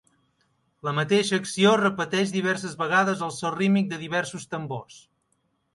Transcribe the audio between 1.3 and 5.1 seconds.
acció es repeteix diverses vegades al so rítmic de diversos tambors.